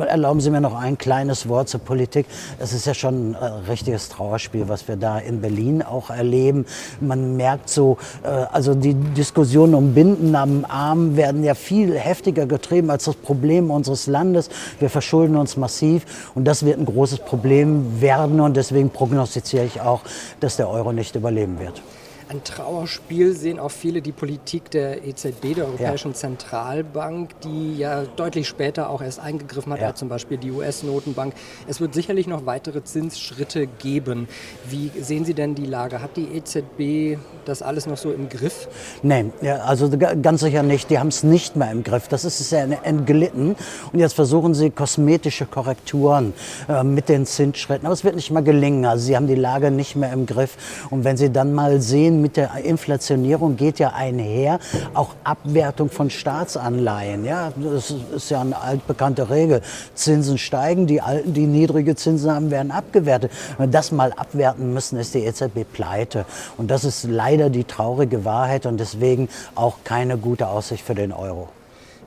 erlauben 0.01 0.41
Sie 0.41 0.51
mir 0.51 0.61
noch 0.61 0.75
ein 0.75 0.99
kleines 0.99 1.49
Wort 1.49 1.69
zur 1.69 1.81
Politik. 1.81 2.27
Es 2.59 2.73
ist 2.73 2.87
ja 2.87 2.95
schon 2.95 3.37
ein 3.37 3.65
richtiges 3.69 4.09
Trauerspiel, 4.09 4.69
was 4.69 4.89
wir 4.89 4.97
da 4.97 5.19
in 5.19 5.41
Berlin 5.41 5.83
auch 5.83 6.11
erleben. 6.11 6.67
Man 7.01 7.37
merkt 7.37 7.69
so, 7.69 7.99
äh, 8.23 8.29
also 8.29 8.75
die 8.75 8.95
Diskussionen 8.95 9.75
um 9.75 9.95
Binden 9.95 10.35
am 10.35 10.65
Arm 10.69 11.17
werden 11.17 11.45
ja 11.45 11.55
viel 11.55 11.99
heftiger 11.99 12.47
getrieben 12.47 12.91
als 12.91 13.05
das 13.05 13.17
Problem 13.17 13.71
unseres 13.71 14.07
Landes. 14.07 14.49
Wir 14.79 14.91
verschulden 14.91 15.37
uns 15.37 15.57
massiv 15.57 16.31
und 16.35 16.45
das 16.45 16.65
wird 16.65 16.79
ein 16.79 16.87
großes 16.87 17.21
Problem 17.21 18.01
werden 18.01 18.41
und 18.41 18.57
deswegen 18.57 18.91
prognostiziere 18.91 19.65
ich 19.65 19.81
auch, 19.81 20.01
dass 20.41 20.57
der 20.57 20.69
Euro 20.69 20.93
nicht 20.93 21.15
überleben 21.15 21.59
wird 21.59 21.83
ein 22.29 22.45
Trauerspiel 22.45 23.35
sehen 23.35 23.59
auch 23.59 23.71
viele 23.71 24.03
die 24.03 24.13
Politik 24.13 24.71
der 24.71 25.05
EZB, 25.05 25.55
der 25.57 25.67
Europäischen 25.67 26.13
ja. 26.13 26.15
Zentralbank, 26.15 27.41
die 27.41 27.79
ja 27.79 28.03
deutlich 28.17 28.49
später 28.49 28.91
auch 28.91 29.03
erst 29.03 29.21
eingegriffen 29.21 29.73
hat, 29.73 29.81
ja. 29.81 29.89
als 29.89 29.99
zum 29.99 30.09
Beispiel 30.09 30.39
die 30.39 30.51
US-Notenbank. 30.51 31.35
Es 31.67 31.81
wird 31.81 31.95
sicherlich 31.95 32.27
noch 32.27 32.47
weitere 32.47 32.85
Zinsschritte 32.85 33.67
geben. 33.67 34.29
Wie 34.69 34.91
sehen 35.01 35.25
Sie 35.25 35.35
denn 35.35 35.55
die 35.55 35.67
Lage? 35.67 36.01
Hat 36.01 36.17
die 36.17 36.29
EZB 36.37 37.19
das 37.45 37.63
alles 37.63 37.87
noch 37.87 37.97
so 37.97 38.13
im 38.13 38.29
Griff? 38.29 38.69
Nein, 39.03 39.33
ja, 39.41 39.57
also 39.59 39.91
ganz 39.99 40.41
sicher 40.41 40.63
nicht. 40.63 40.91
Die 40.91 40.99
haben 40.99 41.09
es 41.09 41.23
nicht 41.23 41.57
mehr 41.57 41.71
im 41.71 41.83
Griff. 41.83 42.09
Das 42.09 42.25
ist 42.25 42.51
ja 42.53 42.61
entglitten. 42.61 43.57
Und 43.93 43.99
jetzt 43.99 44.15
versuchen 44.15 44.55
sie 44.55 44.71
kosmetische 44.71 45.47
Korrekturen 45.47 46.33
äh, 46.69 46.85
mit 46.85 47.09
den 47.09 47.27
Zinsschritten. 47.27 47.87
Aber 47.87 47.95
es 47.95 48.05
wird 48.05 48.17
nicht 48.17 48.31
mehr 48.31 48.43
gelingen. 48.43 48.85
Also 48.85 49.07
sie 49.07 49.17
haben 49.17 49.27
die 49.27 49.35
Lage 49.35 49.71
nicht 49.71 49.97
mehr 49.97 50.13
im 50.13 50.27
Griff. 50.27 50.57
Und 50.91 51.05
wenn 51.05 51.17
Sie 51.17 51.31
dann 51.31 51.53
mal 51.55 51.81
sehen, 51.81 52.12
mit 52.21 52.37
der 52.37 52.55
Inflationierung 52.65 53.57
geht 53.57 53.79
ja 53.79 53.93
einher 53.95 54.59
auch 54.95 55.15
Abwertung 55.25 55.89
von 55.89 56.11
Staatsanleihen. 56.11 57.25
Ja, 57.25 57.53
das 57.57 57.95
ist 58.15 58.31
ja 58.31 58.41
eine 58.41 58.61
altbekannte 58.61 59.31
Regel. 59.31 59.63
Zinsen 59.95 60.39
steigen, 60.39 60.87
die 60.87 61.01
alten, 61.01 61.33
die 61.33 61.47
niedrige 61.47 61.97
Zinsen 61.97 62.31
haben, 62.31 62.51
werden 62.51 62.71
abgewertet. 62.71 63.33
Wenn 63.57 63.69
wir 63.69 63.73
das 63.73 63.93
mal 63.93 64.13
abwerten 64.13 64.73
müssen, 64.75 64.99
ist 64.99 65.15
die 65.15 65.25
EZB 65.25 65.65
pleite. 65.73 66.27
Und 66.59 66.71
das 66.71 66.85
ist 66.85 67.05
leider 67.05 67.51
die 67.51 67.65
traurige 67.65 68.25
Wahrheit 68.25 68.67
und 68.67 68.79
deswegen 68.79 69.29
auch 69.55 69.79
keine 69.85 70.19
gute 70.19 70.49
Aussicht 70.49 70.85
für 70.85 70.95
den 70.95 71.13
Euro. 71.13 71.49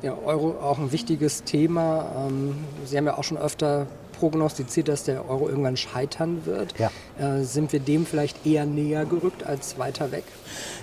Ja, 0.01 0.15
Euro 0.25 0.55
auch 0.61 0.77
ein 0.77 0.91
wichtiges 0.91 1.43
Thema. 1.43 2.05
Ähm, 2.27 2.55
Sie 2.85 2.97
haben 2.97 3.05
ja 3.05 3.17
auch 3.17 3.23
schon 3.23 3.37
öfter 3.37 3.87
prognostiziert, 4.19 4.87
dass 4.87 5.03
der 5.03 5.27
Euro 5.29 5.49
irgendwann 5.49 5.77
scheitern 5.77 6.45
wird. 6.45 6.77
Ja. 6.77 6.91
Äh, 7.17 7.43
sind 7.43 7.71
wir 7.71 7.79
dem 7.79 8.05
vielleicht 8.05 8.45
eher 8.45 8.65
näher 8.65 9.05
gerückt 9.05 9.45
als 9.45 9.79
weiter 9.79 10.11
weg? 10.11 10.25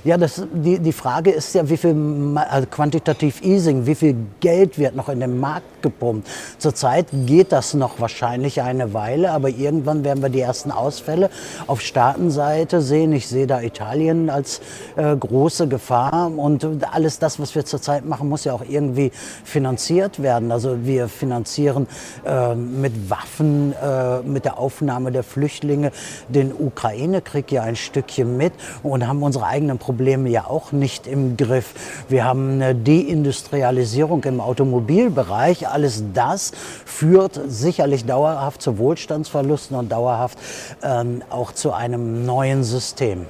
Ja, 0.05 0.17
das, 0.17 0.43
die, 0.53 0.79
die 0.79 0.93
Frage 0.93 1.31
ist 1.31 1.55
ja, 1.55 1.69
wie 1.69 1.77
viel 1.77 1.95
also 2.37 2.67
quantitativ 2.67 3.43
Easing, 3.43 3.87
wie 3.87 3.95
viel 3.95 4.17
Geld 4.41 4.79
wird 4.79 4.97
noch 4.97 5.09
in 5.09 5.21
den 5.21 5.39
Markt 5.39 5.83
gepumpt. 5.83 6.27
Zurzeit 6.59 7.07
geht 7.27 7.53
das 7.53 7.75
noch 7.75 8.01
wahrscheinlich 8.01 8.63
eine 8.63 8.95
Weile, 8.95 9.31
aber 9.31 9.49
irgendwann 9.49 10.05
werden 10.05 10.23
wir 10.23 10.31
die 10.31 10.41
ersten 10.41 10.71
Ausfälle 10.71 11.31
auf 11.67 11.81
Staatenseite 11.81 12.81
sehen. 12.81 13.13
Ich 13.13 13.29
sehe 13.29 13.47
da 13.47 13.61
Italien 13.61 14.31
als 14.31 14.61
äh, 14.97 15.15
große 15.15 15.69
Gefahr 15.69 16.33
und 16.37 16.67
alles 16.93 17.19
das, 17.19 17.39
was 17.39 17.55
wir 17.55 17.65
zurzeit 17.65 18.05
machen, 18.05 18.29
muss 18.29 18.45
ja 18.45 18.55
auch 18.55 18.65
irgendwie 18.67 19.13
finanziert 19.45 20.23
werden. 20.23 20.51
Also 20.51 20.85
wir 20.85 21.09
finanzieren 21.09 21.87
äh, 22.25 22.55
mit 22.55 23.11
Waffen 23.11 23.73
äh, 23.73 24.21
mit 24.23 24.45
der 24.45 24.59
Aufnahme 24.59 25.13
der 25.13 25.23
Flüchtlinge 25.23 25.93
den 26.29 26.53
Ukraine-Krieg 26.53 27.51
ja 27.53 27.63
ein 27.63 27.77
Stückchen 27.77 28.37
mit 28.37 28.53
und 28.83 29.07
haben 29.07 29.23
unsere 29.23 29.47
eigenen 29.47 29.79
Probleme 29.79 30.29
ja 30.29 30.47
auch 30.47 30.73
nicht 30.73 31.07
im 31.07 31.37
Griff. 31.37 31.75
Wir 32.09 32.25
haben 32.25 32.55
eine 32.55 32.75
Deindustrialisierung 32.75 34.25
im 34.25 34.41
Automobilbereich. 34.41 35.69
Alles 35.69 36.05
das 36.15 36.53
führt 36.85 37.41
sicherlich 37.47 38.05
dauerhaft 38.05 38.63
zu 38.63 38.79
Wohlstandsverlusten 38.79 39.77
und 39.77 39.91
dauerhaft 39.91 40.39
ähm, 40.83 41.23
auch 41.31 41.53
zu 41.53 41.73
einem 41.73 42.25
neuen 42.25 42.65
System. 42.65 43.27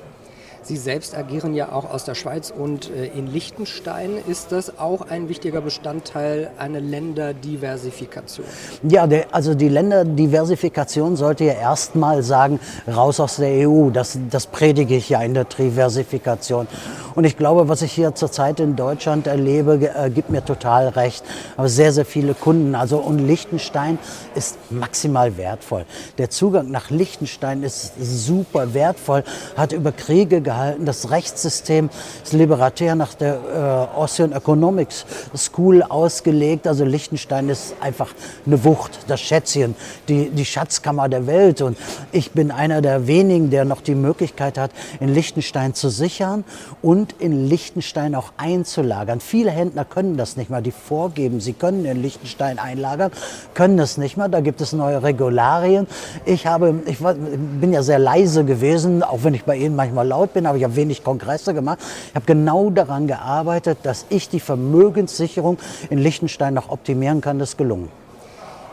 Sie 0.73 0.79
selbst 0.79 1.15
agieren 1.15 1.53
ja 1.53 1.71
auch 1.71 1.91
aus 1.93 2.05
der 2.05 2.15
Schweiz 2.15 2.51
und 2.51 2.91
äh, 2.91 3.09
in 3.09 3.27
Liechtenstein. 3.27 4.13
Ist 4.27 4.53
das 4.53 4.79
auch 4.79 5.03
ein 5.03 5.29
wichtiger 5.29 5.61
Bestandteil 5.61 6.51
einer 6.57 6.81
Länderdiversifikation? 6.81 8.47
Ja, 8.83 9.07
also 9.33 9.55
die 9.55 9.69
Länderdiversifikation 9.69 11.17
sollte 11.17 11.45
ja 11.45 11.53
erstmal 11.53 12.23
sagen, 12.23 12.59
raus 12.89 13.21
aus 13.21 13.37
der 13.37 13.69
EU. 13.69 13.91
Das, 13.91 14.19
das 14.31 14.47
predige 14.47 14.97
ich 14.97 15.11
ja 15.11 15.21
in 15.21 15.35
der 15.35 15.45
Diversifikation. 15.45 16.67
Und 17.15 17.25
ich 17.25 17.37
glaube, 17.37 17.69
was 17.69 17.83
ich 17.83 17.93
hier 17.93 18.15
zurzeit 18.15 18.59
in 18.59 18.75
Deutschland 18.75 19.27
erlebe, 19.27 19.75
äh, 19.75 20.09
gibt 20.09 20.31
mir 20.31 20.43
total 20.43 20.89
recht. 20.89 21.23
Aber 21.59 21.69
sehr, 21.69 21.93
sehr 21.93 22.07
viele 22.07 22.33
Kunden. 22.33 22.75
Also 22.75 22.97
und 22.97 23.19
Liechtenstein 23.19 23.99
ist 24.35 24.57
maximal 24.71 25.37
wertvoll. 25.37 25.85
Der 26.17 26.31
Zugang 26.31 26.71
nach 26.71 26.89
Liechtenstein 26.89 27.63
ist 27.63 27.93
super 27.99 28.73
wertvoll, 28.73 29.23
hat 29.55 29.73
über 29.73 29.93
Kriege 29.93 30.41
gehalten. 30.41 30.62
Das 30.81 31.11
Rechtssystem 31.11 31.91
ist 32.25 32.33
liberatär 32.33 32.95
nach 32.95 33.15
der 33.15 33.35
äh, 33.35 33.97
Austrian 33.99 34.33
Economics 34.33 35.05
School 35.37 35.83
ausgelegt. 35.83 36.67
Also 36.67 36.85
Liechtenstein 36.85 37.49
ist 37.49 37.75
einfach 37.81 38.15
eine 38.47 38.65
Wucht, 38.65 39.01
das 39.09 39.21
Schätzchen, 39.21 39.75
die, 40.09 40.31
die 40.31 40.45
Schatzkammer 40.45 41.09
der 41.09 41.27
Welt. 41.27 41.61
Und 41.61 41.77
ich 42.11 42.33
bin 42.33 42.51
einer 42.51 42.81
der 42.81 43.07
wenigen, 43.07 43.51
der 43.51 43.65
noch 43.65 43.83
die 43.83 43.95
Möglichkeit 43.95 44.57
hat, 44.57 44.71
in 45.01 45.13
Liechtenstein 45.13 45.75
zu 45.75 45.89
sichern 45.89 46.45
und 46.81 47.03
und 47.03 47.17
in 47.21 47.49
Liechtenstein 47.49 48.15
auch 48.15 48.33
einzulagern. 48.37 49.19
Viele 49.19 49.51
Händler 49.51 49.85
können 49.85 50.17
das 50.17 50.37
nicht 50.37 50.51
mal, 50.51 50.63
die 50.63 50.71
vorgeben, 50.71 51.41
sie 51.41 51.53
können 51.53 51.85
in 51.85 52.01
Liechtenstein 52.01 52.61
einlagern, 52.61 53.11
können 53.55 53.77
das 53.77 53.97
nicht 53.97 54.17
mal. 54.17 54.29
Da 54.29 54.41
gibt 54.41 54.61
es 54.61 54.73
neue 54.73 55.03
Regularien. 55.03 55.89
Ich, 56.27 56.47
habe, 56.47 56.75
ich 56.87 57.03
war, 57.03 57.15
bin 57.15 57.73
ja 57.73 57.83
sehr 57.83 57.99
leise 57.99 58.45
gewesen, 58.45 59.03
auch 59.03 59.25
wenn 59.25 59.35
ich 59.35 59.45
bei 59.45 59.57
Ihnen 59.57 59.75
manchmal 59.75 60.07
laut 60.07 60.33
bin, 60.33 60.42
aber 60.47 60.59
ich 60.59 60.65
habe 60.65 60.77
wenig 60.77 61.05
Kongresse 61.05 61.55
gemacht. 61.55 61.79
Ich 62.09 62.15
habe 62.15 62.27
genau 62.27 62.71
daran 62.71 63.07
gearbeitet, 63.07 63.79
dass 63.83 64.07
ich 64.09 64.29
die 64.29 64.41
Vermögenssicherung 64.41 65.59
in 65.91 65.99
Liechtenstein 65.99 66.55
noch 66.55 66.71
optimieren 66.71 67.21
kann. 67.21 67.39
Das 67.39 67.51
ist 67.51 67.59
gelungen. 67.59 67.89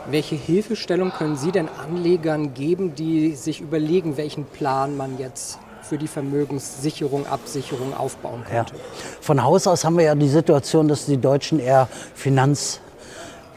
Welche 0.10 0.36
Hilfestellung 0.36 1.12
können 1.12 1.36
Sie 1.36 1.52
denn 1.52 1.68
Anlegern 1.68 2.54
geben, 2.54 2.96
die 2.96 3.36
sich 3.36 3.62
überlegen, 3.62 4.18
welchen 4.18 4.46
Plan 4.46 4.98
man 4.98 5.20
jetzt 5.20 5.60
für 5.84 5.98
die 5.98 6.08
Vermögenssicherung, 6.08 7.26
Absicherung 7.28 7.96
aufbauen 7.96 8.44
könnte. 8.50 8.76
Ja. 8.76 8.82
Von 9.22 9.44
Haus 9.44 9.66
aus 9.68 9.84
haben 9.84 9.98
wir 9.98 10.06
ja 10.06 10.16
die 10.16 10.30
Situation, 10.30 10.88
dass 10.88 11.06
die 11.06 11.18
Deutschen 11.18 11.60
eher 11.60 11.88
Finanz 12.14 12.80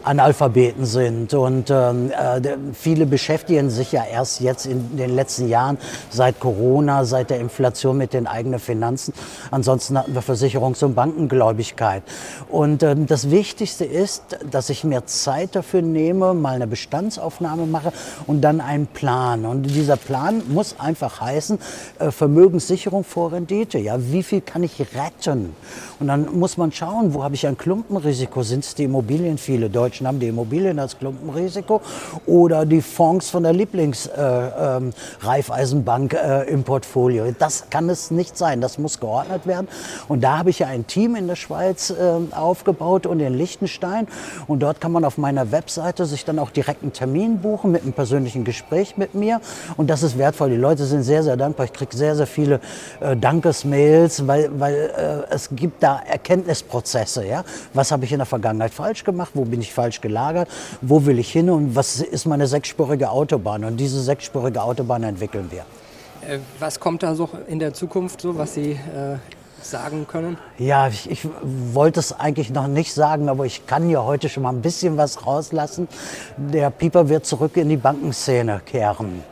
Analphabeten 0.04 0.85
sind. 0.85 1.35
Und 1.35 1.71
ähm, 1.71 2.11
äh, 2.11 2.40
viele 2.73 3.06
beschäftigen 3.06 3.71
sich 3.71 3.92
ja 3.92 4.04
erst 4.04 4.40
jetzt 4.40 4.66
in 4.66 4.97
den 4.97 5.14
letzten 5.14 5.49
Jahren 5.49 5.78
seit 6.11 6.40
Corona, 6.40 7.04
seit 7.04 7.30
der 7.30 7.40
Inflation 7.40 7.97
mit 7.97 8.12
den 8.12 8.26
eigenen 8.26 8.59
Finanzen. 8.59 9.14
Ansonsten 9.50 9.99
hatten 9.99 10.14
wir 10.14 10.23
Versicherungs- 10.23 10.85
und 10.85 10.94
Bankengläubigkeit. 10.94 12.02
Und 12.49 12.82
ähm, 12.82 13.06
das 13.06 13.30
Wichtigste 13.30 13.85
ist, 13.85 14.38
dass 14.50 14.71
ich 14.71 14.85
mir 14.85 15.06
Zeit 15.06 15.54
dafür 15.54 15.82
nehme, 15.82 16.35
mal 16.35 16.54
eine 16.54 16.66
Bestandsaufnahme 16.66 17.66
mache 17.66 17.92
und 18.26 18.40
dann 18.40 18.61
einen 18.61 18.87
Plan. 18.87 19.44
Und 19.44 19.62
dieser 19.62 19.97
Plan 19.97 20.42
muss 20.49 20.76
einfach 20.78 21.21
heißen, 21.21 21.59
äh, 21.99 22.11
Vermögenssicherung 22.11 23.04
vor 23.04 23.32
Rendite. 23.32 23.78
Ja, 23.78 23.97
wie 23.99 24.23
viel 24.23 24.40
kann 24.40 24.62
ich 24.62 24.80
retten? 24.80 25.54
Und 26.00 26.09
dann 26.09 26.38
muss 26.38 26.56
man 26.56 26.73
schauen, 26.73 27.14
wo 27.14 27.23
habe 27.23 27.35
ich 27.35 27.47
ein 27.47 27.56
Klumpenrisiko? 27.56 28.42
Sind 28.42 28.64
es 28.64 28.75
die 28.75 28.85
Immobilien? 28.85 29.38
Viele 29.38 29.71
Deutsche 29.71 29.91
Deutschen 29.92 30.06
haben 30.06 30.20
die 30.20 30.28
Immobilien 30.28 30.78
als 30.78 30.99
Klumpenrisiko 30.99 31.82
oder 32.25 32.64
die 32.64 32.80
Fonds 32.80 33.28
von 33.28 33.42
der 33.42 33.52
Lieblingsreifeisenbank 33.52 36.14
äh, 36.14 36.16
ähm, 36.16 36.25
äh, 36.25 36.44
im 36.50 36.64
Portfolio. 36.64 37.26
Das 37.38 37.68
kann 37.68 37.90
es 37.90 38.11
nicht 38.11 38.38
sein. 38.38 38.62
Das 38.62 38.78
muss 38.78 39.00
geordnet 39.00 39.46
werden. 39.46 39.68
Und 40.08 40.25
da 40.25 40.38
habe 40.38 40.49
ich 40.49 40.61
ja 40.61 40.68
ein 40.68 40.87
Team 40.87 41.14
in 41.14 41.26
der 41.26 41.37
Schweiz 41.37 41.90
äh, 41.90 41.94
aufgebaut 42.34 43.04
und 43.04 43.20
in 43.20 43.34
Liechtenstein. 43.34 44.08
Und 44.46 44.61
dort 44.61 44.80
kann 44.80 44.92
man 44.92 45.04
auf 45.04 45.18
meiner 45.18 45.52
Webseite 45.52 46.06
sich 46.06 46.25
dann 46.25 46.38
auch 46.38 46.49
direkt 46.49 46.82
einen 46.82 46.94
Termin 46.94 47.40
buchen 47.40 47.70
mit 47.70 47.82
einem 47.82 47.92
persönlichen 47.92 48.44
Gespräch 48.44 48.96
mit 48.96 49.14
mir. 49.14 49.42
Und 49.76 49.90
das 49.90 50.02
ist 50.02 50.16
wertvoll. 50.16 50.49
Die 50.49 50.56
Leute 50.56 50.87
sind 50.87 51.02
sehr, 51.02 51.22
sehr 51.22 51.37
dankbar. 51.37 51.66
Ich 51.66 51.75
kriege 51.75 51.94
sehr, 51.94 52.16
sehr 52.16 52.26
viele 52.26 52.61
äh, 53.00 53.14
Dankesmails, 53.14 54.26
weil, 54.26 54.58
weil 54.58 54.75
äh, 54.75 55.25
es 55.34 55.50
gibt 55.52 55.82
da 55.82 56.00
Erkenntnisprozesse. 56.00 57.26
Ja? 57.26 57.44
Was 57.75 57.92
habe 57.92 58.06
ich 58.06 58.12
in 58.12 58.20
der 58.20 58.26
Vergangenheit 58.26 58.72
falsch 58.72 59.04
gemacht? 59.04 59.32
Wo 59.34 59.44
bin 59.44 59.61
ich 59.61 59.72
falsch 59.72 59.81
falsch 59.82 60.00
gelagert, 60.00 60.48
wo 60.80 61.06
will 61.06 61.18
ich 61.18 61.32
hin 61.32 61.50
und 61.50 61.74
was 61.74 62.00
ist 62.00 62.26
meine 62.26 62.46
sechsspurige 62.46 63.10
Autobahn. 63.10 63.64
Und 63.64 63.78
diese 63.78 64.00
sechsspurige 64.00 64.62
Autobahn 64.62 65.02
entwickeln 65.02 65.50
wir. 65.50 65.64
Äh, 66.28 66.38
was 66.60 66.78
kommt 66.78 67.02
da 67.02 67.16
so 67.16 67.28
in 67.48 67.58
der 67.58 67.74
Zukunft, 67.74 68.20
so 68.20 68.38
was 68.38 68.54
Sie 68.54 68.72
äh, 68.72 69.16
sagen 69.60 70.06
können? 70.06 70.38
Ja, 70.58 70.86
ich, 70.86 71.10
ich, 71.10 71.26
wollte 71.42 71.98
es 71.98 72.12
eigentlich 72.12 72.50
noch 72.50 72.68
nicht 72.68 72.92
sagen, 72.94 73.28
aber 73.28 73.44
ich 73.44 73.66
kann 73.66 73.90
ja 73.90 74.04
heute 74.04 74.28
schon 74.28 74.44
mal 74.44 74.50
ein 74.50 74.62
bisschen 74.62 74.96
was 74.96 75.26
rauslassen. 75.26 75.88
Der 76.36 76.70
Pieper 76.70 77.08
wird 77.08 77.26
zurück 77.26 77.56
in 77.56 77.68
die 77.68 77.76
Bankenszene 77.76 78.60
kehren. 78.64 79.24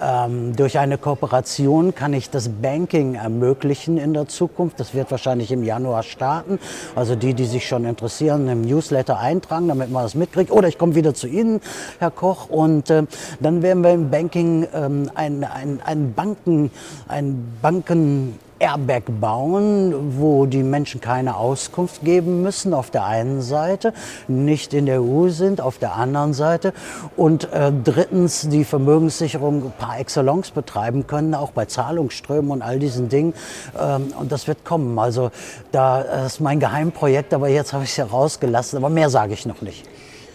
Ähm, 0.00 0.54
durch 0.54 0.78
eine 0.78 0.98
Kooperation 0.98 1.94
kann 1.94 2.12
ich 2.12 2.30
das 2.30 2.48
Banking 2.48 3.14
ermöglichen 3.14 3.98
in 3.98 4.14
der 4.14 4.28
Zukunft. 4.28 4.78
Das 4.80 4.94
wird 4.94 5.10
wahrscheinlich 5.10 5.50
im 5.50 5.64
Januar 5.64 6.02
starten. 6.02 6.58
Also 6.94 7.16
die, 7.16 7.34
die 7.34 7.46
sich 7.46 7.66
schon 7.66 7.84
interessieren, 7.84 8.48
im 8.48 8.62
Newsletter 8.62 9.18
eintragen, 9.18 9.68
damit 9.68 9.90
man 9.90 10.02
das 10.02 10.14
mitkriegt. 10.14 10.50
Oder 10.50 10.68
ich 10.68 10.78
komme 10.78 10.94
wieder 10.94 11.14
zu 11.14 11.26
Ihnen, 11.26 11.60
Herr 11.98 12.10
Koch, 12.10 12.48
und 12.48 12.90
äh, 12.90 13.04
dann 13.40 13.62
werden 13.62 13.82
wir 13.82 13.92
im 13.92 14.10
Banking 14.10 14.66
ähm, 14.72 15.10
ein, 15.14 15.44
ein, 15.44 15.80
ein 15.84 16.14
Banken, 16.14 16.70
ein 17.08 17.58
Banken 17.60 18.38
Airbag 18.58 19.04
bauen, 19.20 20.18
wo 20.18 20.46
die 20.46 20.62
Menschen 20.62 21.00
keine 21.00 21.36
Auskunft 21.36 22.04
geben 22.04 22.42
müssen, 22.42 22.74
auf 22.74 22.90
der 22.90 23.04
einen 23.04 23.40
Seite, 23.40 23.92
nicht 24.26 24.74
in 24.74 24.86
der 24.86 25.02
EU 25.02 25.28
sind, 25.28 25.60
auf 25.60 25.78
der 25.78 25.94
anderen 25.94 26.34
Seite 26.34 26.72
und 27.16 27.52
äh, 27.52 27.72
drittens 27.84 28.48
die 28.48 28.64
Vermögenssicherung 28.64 29.72
par 29.78 29.98
excellence 29.98 30.50
betreiben 30.50 31.06
können, 31.06 31.34
auch 31.34 31.52
bei 31.52 31.64
Zahlungsströmen 31.64 32.50
und 32.50 32.62
all 32.62 32.78
diesen 32.78 33.08
Dingen. 33.08 33.34
Ähm, 33.78 34.12
und 34.18 34.32
das 34.32 34.46
wird 34.46 34.64
kommen. 34.64 34.98
Also 34.98 35.30
da 35.72 36.02
das 36.02 36.34
ist 36.34 36.40
mein 36.40 36.60
Geheimprojekt, 36.60 37.32
aber 37.34 37.48
jetzt 37.48 37.72
habe 37.72 37.84
ich 37.84 37.90
es 37.90 37.96
ja 37.96 38.04
rausgelassen, 38.04 38.76
aber 38.76 38.88
mehr 38.88 39.10
sage 39.10 39.32
ich 39.34 39.46
noch 39.46 39.62
nicht. 39.62 39.86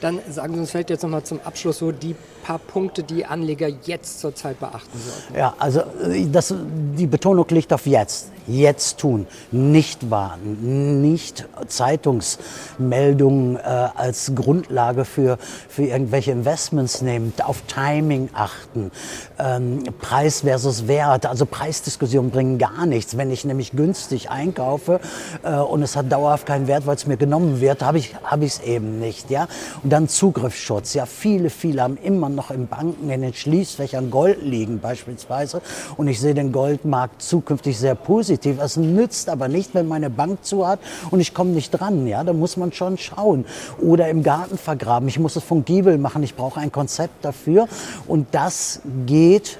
Dann 0.02 0.20
sagen 0.30 0.54
Sie 0.54 0.60
uns 0.60 0.72
vielleicht 0.72 0.90
jetzt 0.90 1.04
nochmal 1.04 1.24
zum 1.24 1.40
Abschluss 1.44 1.78
so 1.78 1.92
die 1.92 2.16
paar 2.44 2.60
Punkte, 2.60 3.04
die 3.04 3.26
Anleger 3.26 3.70
jetzt 3.84 4.20
zurzeit 4.20 4.60
beachten 4.60 5.00
sollten. 5.00 5.36
Ja, 5.36 5.56
also 5.58 5.80
äh, 5.80 6.28
das, 6.32 6.54
die 6.98 7.08
Betonung 7.08 7.48
liegt 7.50 7.74
auf 7.74 7.86
jetzt 7.86 8.28
jetzt 8.48 9.00
tun, 9.00 9.28
nicht 9.52 10.10
warten, 10.10 11.02
nicht 11.02 11.48
Zeitungsmeldungen 11.68 13.56
äh, 13.58 13.60
als 13.60 14.34
Grundlage 14.36 15.06
für, 15.06 15.38
für 15.70 15.84
irgendwelche 15.84 16.32
Investments 16.32 17.02
nehmen, 17.02 17.34
auf 17.44 17.62
Timing 17.68 18.30
achten, 18.34 18.92
ähm, 19.40 19.84
Preis 20.00 20.42
versus 20.42 20.88
Wert, 20.88 21.26
also 21.26 21.46
Preisdiskussionen 21.46 22.32
bringen 22.32 22.58
gar 22.58 22.86
nichts. 22.86 23.18
Wenn 23.18 23.32
ich 23.32 23.46
nämlich 23.46 23.72
günstig 23.72 24.30
einkaufe 24.30 25.00
äh, 25.44 25.56
und 25.56 25.82
es 25.84 25.96
hat 25.96 26.12
dauerhaft 26.12 26.46
keinen 26.46 26.68
Wert, 26.68 26.86
weil 26.86 26.96
es 26.96 27.08
mir 27.08 27.18
genommen 27.18 27.62
wird, 27.62 27.82
habe 27.82 27.98
ich 27.98 28.14
es 28.14 28.60
hab 28.60 28.68
eben 28.68 29.00
nicht. 29.00 29.30
Ja? 29.30 29.48
Und 29.84 29.92
dann 29.92 30.10
Zugriffsschutz. 30.10 30.94
Ja, 30.94 31.06
viele, 31.06 31.50
viele 31.50 31.82
haben 31.82 31.98
immer 31.98 32.30
noch 32.36 32.52
in 32.52 32.68
Banken, 32.68 33.10
in 33.10 33.22
den 33.22 33.34
Schließfächern 33.34 34.12
Gold 34.12 34.42
liegen 34.42 34.80
beispielsweise 34.80 35.62
und 35.98 36.08
ich 36.08 36.20
sehe 36.20 36.34
den 36.34 36.52
Goldmarkt 36.52 37.22
zukünftig 37.22 37.78
sehr 37.78 37.96
positiv. 37.96 38.60
Es 38.62 38.78
nützt 38.78 39.30
aber 39.30 39.48
nicht, 39.48 39.74
wenn 39.74 39.88
meine 39.88 40.10
Bank 40.10 40.44
zu 40.44 40.68
hat 40.68 40.80
und 41.12 41.20
ich 41.20 41.34
komme 41.34 41.52
nicht 41.52 41.72
dran. 41.72 42.08
Ja, 42.08 42.24
da 42.24 42.34
muss 42.34 42.58
man 42.58 42.72
schon 42.72 42.98
schauen. 42.98 43.46
Oder 43.82 44.10
im 44.10 44.24
Garten 44.24 44.58
vergraben. 44.58 45.08
Ich 45.08 45.20
muss 45.20 45.36
es 45.36 45.44
von 45.44 45.66
Giebel 45.66 45.98
machen. 45.98 46.24
Ich 46.24 46.36
brauche 46.36 46.60
ein 46.60 46.72
Konzept 46.72 47.24
dafür. 47.26 47.68
Und 48.08 48.28
das 48.32 48.82
geht 49.06 49.58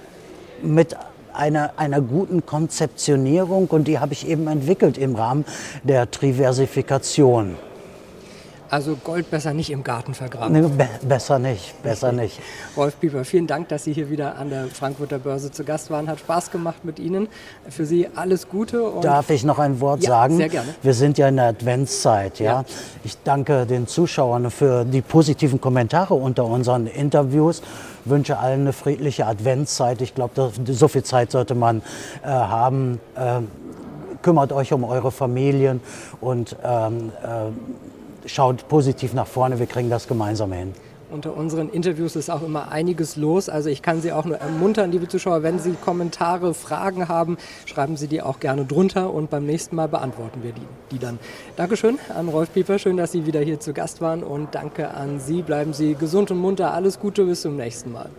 mit 0.62 0.96
einer, 1.34 1.72
einer 1.78 2.02
guten 2.02 2.46
Konzeptionierung 2.46 3.68
und 3.68 3.88
die 3.88 4.00
habe 4.00 4.14
ich 4.14 4.28
eben 4.28 4.48
entwickelt 4.48 4.98
im 4.98 5.16
Rahmen 5.16 5.46
der 5.84 6.10
Triversifikation. 6.10 7.56
Also 8.74 8.96
Gold 8.96 9.30
besser 9.30 9.54
nicht 9.54 9.70
im 9.70 9.84
Garten 9.84 10.16
vergraben. 10.16 10.52
Nee, 10.52 10.68
be 10.68 10.90
besser 11.08 11.38
nicht, 11.38 11.80
besser 11.84 12.12
nicht. 12.12 12.40
Rolf 12.76 13.00
Pieper, 13.00 13.24
vielen 13.24 13.46
Dank, 13.46 13.68
dass 13.68 13.84
Sie 13.84 13.94
hier 13.94 14.10
wieder 14.10 14.40
an 14.40 14.50
der 14.50 14.66
Frankfurter 14.66 15.20
Börse 15.20 15.52
zu 15.52 15.64
Gast 15.64 15.92
waren. 15.92 16.10
Hat 16.10 16.18
Spaß 16.18 16.50
gemacht 16.50 16.84
mit 16.84 16.98
Ihnen. 16.98 17.28
Für 17.70 17.86
Sie 17.86 18.08
alles 18.16 18.50
Gute. 18.50 18.92
Darf 19.02 19.30
ich 19.30 19.44
noch 19.44 19.60
ein 19.60 19.80
Wort 19.80 20.02
ja, 20.02 20.10
sagen? 20.10 20.38
Sehr 20.38 20.50
gerne. 20.50 20.74
Wir 20.82 20.96
sind 20.96 21.20
ja 21.20 21.28
in 21.28 21.36
der 21.36 21.50
Adventszeit. 21.50 22.40
Ja? 22.40 22.62
ja? 22.62 22.66
Ich 23.04 23.16
danke 23.24 23.68
den 23.68 23.86
Zuschauern 23.86 24.50
für 24.50 24.86
die 24.86 25.04
positiven 25.04 25.62
Kommentare 25.62 26.16
unter 26.16 26.46
unseren 26.46 26.88
Interviews. 26.88 27.62
Wünsche 28.06 28.40
allen 28.40 28.62
eine 28.62 28.74
friedliche 28.74 29.28
Adventszeit. 29.28 30.02
Ich 30.02 30.16
glaube, 30.16 30.52
so 30.66 30.88
viel 30.88 31.04
Zeit 31.04 31.30
sollte 31.30 31.54
man 31.54 31.84
äh, 32.24 32.28
haben. 32.28 33.00
Äh, 33.16 33.42
kümmert 34.24 34.52
euch 34.52 34.74
um 34.74 34.84
eure 34.84 35.12
Familien 35.12 35.82
und 36.22 36.56
ähm, 36.64 37.12
äh, 37.22 37.52
schaut 38.26 38.68
positiv 38.68 39.14
nach 39.14 39.28
vorne, 39.28 39.60
wir 39.60 39.66
kriegen 39.66 39.90
das 39.90 40.08
gemeinsam 40.08 40.52
hin. 40.52 40.74
Unter 41.14 41.38
unseren 41.38 41.70
Interviews 41.70 42.16
ist 42.16 42.32
auch 42.32 42.42
immer 42.42 42.72
einiges 42.72 43.18
los. 43.18 43.48
Also 43.48 43.70
ich 43.70 43.84
kann 43.84 44.02
Sie 44.02 44.12
auch 44.12 44.26
nur 44.26 44.38
ermuntern, 44.38 44.92
liebe 44.92 45.08
Zuschauer, 45.08 45.44
wenn 45.44 45.60
Sie 45.60 45.74
Kommentare, 45.74 46.56
Fragen 46.56 47.08
haben, 47.08 47.38
schreiben 47.68 47.98
Sie 47.98 48.08
die 48.08 48.24
auch 48.24 48.40
gerne 48.40 48.66
drunter 48.66 49.14
und 49.14 49.30
beim 49.30 49.46
nächsten 49.46 49.76
Mal 49.76 49.88
beantworten 49.88 50.42
wir 50.42 50.54
die, 50.54 50.66
die 50.90 50.98
dann. 50.98 51.20
Dankeschön 51.56 52.00
an 52.16 52.30
Rolf 52.30 52.52
Pieper, 52.52 52.80
schön, 52.80 52.98
dass 52.98 53.12
Sie 53.12 53.28
wieder 53.28 53.42
hier 53.42 53.60
zu 53.60 53.74
Gast 53.74 54.02
waren 54.02 54.24
und 54.24 54.56
danke 54.56 54.90
an 54.90 55.20
Sie. 55.20 55.44
Bleiben 55.44 55.74
Sie 55.74 55.94
gesund 55.94 56.32
und 56.32 56.40
munter. 56.40 56.74
Alles 56.74 57.00
Gute, 57.00 57.26
bis 57.26 57.42
zum 57.44 57.58
nächsten 57.58 57.92
Mal. 57.92 58.10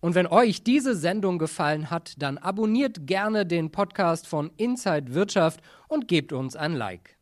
Und 0.00 0.16
wenn 0.16 0.26
euch 0.26 0.64
diese 0.64 0.96
Sendung 0.96 1.38
gefallen 1.38 1.90
hat, 1.90 2.14
dann 2.18 2.36
abonniert 2.36 3.06
gerne 3.06 3.46
den 3.46 3.70
Podcast 3.70 4.26
von 4.26 4.50
Inside 4.56 5.14
Wirtschaft 5.14 5.60
und 5.86 6.08
gebt 6.08 6.32
uns 6.32 6.56
ein 6.56 6.72
Like. 6.72 7.19